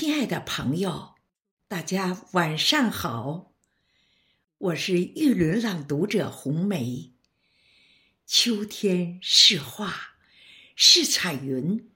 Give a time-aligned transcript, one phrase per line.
[0.00, 1.16] 亲爱的朋友，
[1.66, 3.52] 大家晚上好，
[4.58, 7.14] 我是玉轮朗读者红梅。
[8.24, 10.14] 秋天是花，
[10.76, 11.90] 是彩云，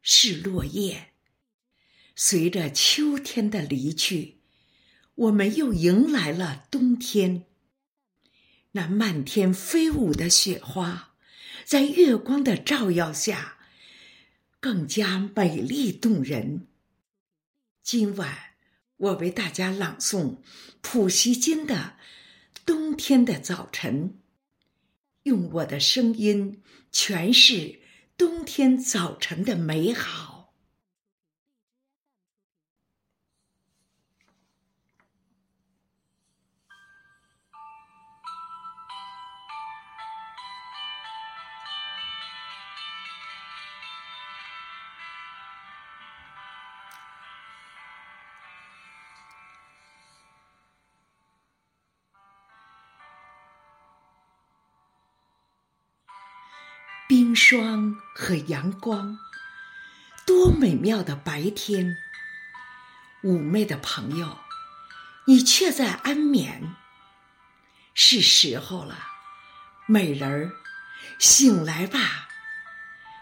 [0.00, 1.08] 是落叶。
[2.14, 4.38] 随着秋天的离去，
[5.16, 7.46] 我们又迎来了冬天。
[8.70, 11.16] 那漫天飞舞的雪花，
[11.64, 13.58] 在月光的照耀下，
[14.60, 16.68] 更加美丽动人。
[17.92, 18.52] 今晚，
[18.98, 20.36] 我为大家朗诵
[20.80, 21.74] 普希金的
[22.64, 24.10] 《冬天的早晨》，
[25.24, 27.80] 用我的声音诠释
[28.16, 30.29] 冬天早晨的美好。
[57.30, 59.16] 冰霜和阳光，
[60.26, 61.96] 多美妙的白天！
[63.22, 64.36] 妩媚的朋友，
[65.26, 66.74] 你却在安眠。
[67.94, 68.98] 是时候了，
[69.86, 70.50] 美人儿，
[71.20, 72.26] 醒来吧！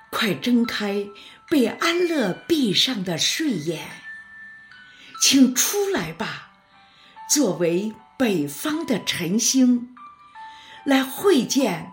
[0.09, 1.07] 快睁开
[1.47, 3.91] 被安乐闭上的睡眼，
[5.21, 6.53] 请出来吧！
[7.29, 9.95] 作为北方的晨星，
[10.87, 11.93] 来会见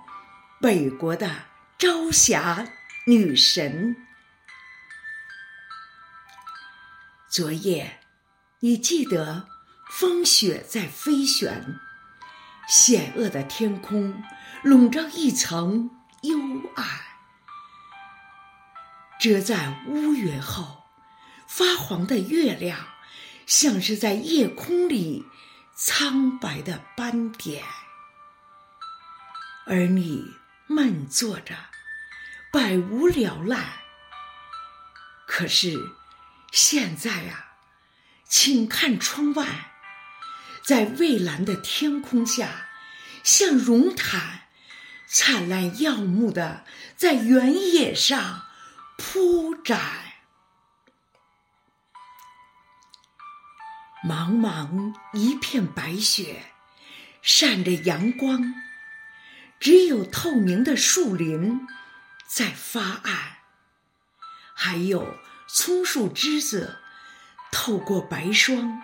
[0.62, 1.48] 北国的。
[1.78, 2.70] 朝霞
[3.06, 3.98] 女神，
[7.30, 8.00] 昨夜
[8.62, 9.50] 你记得
[9.92, 11.78] 风雪在飞旋，
[12.66, 14.24] 险恶的天空
[14.64, 16.40] 笼罩一层幽
[16.78, 16.88] 暗，
[19.20, 20.86] 遮在乌云后，
[21.46, 22.88] 发黄的月亮
[23.46, 25.26] 像是在夜空里
[25.76, 27.66] 苍白的斑点，
[29.66, 30.45] 而你。
[30.68, 31.56] 闷坐着，
[32.52, 33.84] 百无聊赖。
[35.28, 35.74] 可是
[36.52, 37.58] 现在啊，
[38.28, 39.72] 请看窗外，
[40.64, 42.68] 在蔚蓝的天空下，
[43.24, 44.48] 像绒毯，
[45.08, 46.66] 灿烂耀目的
[46.96, 48.48] 在原野上
[48.98, 49.80] 铺展。
[54.08, 56.54] 茫茫一片白雪，
[57.22, 58.54] 闪着阳光。
[59.60, 61.68] 只有透明的树林
[62.28, 63.38] 在发暗，
[64.54, 65.18] 还有
[65.48, 66.78] 葱树枝子
[67.52, 68.82] 透过白霜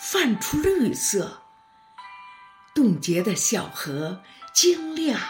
[0.00, 1.42] 泛出绿色。
[2.74, 4.22] 冻结的小河
[4.54, 5.20] 晶亮，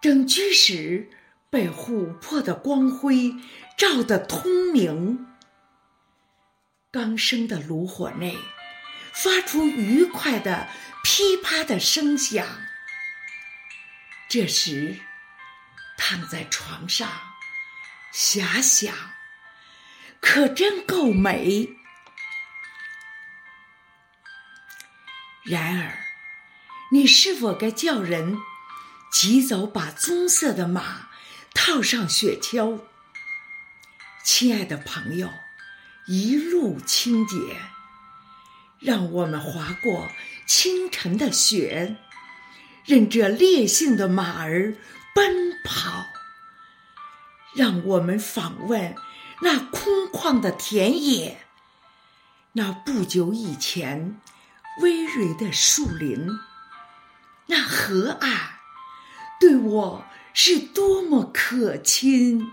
[0.00, 1.10] 整居室
[1.50, 3.34] 被琥珀的光辉
[3.76, 5.26] 照得通明。
[6.92, 8.36] 刚生的炉火内
[9.12, 10.68] 发出愉快的
[11.02, 12.46] 噼啪的声响。
[14.30, 15.00] 这时，
[15.98, 17.10] 躺在床上
[18.14, 18.94] 遐想，
[20.20, 21.68] 可真够美。
[25.42, 25.98] 然而，
[26.92, 28.38] 你是否该叫人
[29.10, 31.08] 急走，把棕色的马
[31.52, 32.82] 套上雪橇？
[34.22, 35.28] 亲爱的朋友，
[36.06, 37.36] 一路清洁，
[38.78, 40.08] 让我们划过
[40.46, 41.96] 清晨的雪。
[42.84, 44.74] 任这烈性的马儿
[45.14, 46.06] 奔跑，
[47.54, 48.94] 让我们访问
[49.42, 51.44] 那空旷的田野，
[52.52, 54.20] 那不久以前
[54.80, 56.28] 葳蕤的树林，
[57.46, 58.60] 那河岸，
[59.40, 62.52] 对我是多么可亲。